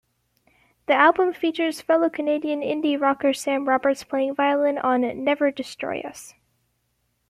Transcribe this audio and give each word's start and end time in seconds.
The 0.87 0.95
album 0.95 1.31
features 1.31 1.79
fellow 1.79 2.09
Canadian 2.09 2.61
indie-rocker 2.61 3.33
Sam 3.35 3.69
Roberts 3.69 4.03
playing 4.03 4.33
violin 4.33 4.79
on 4.79 5.01
"Never 5.23 5.51
Destroy 5.51 5.99
Us". 5.99 6.33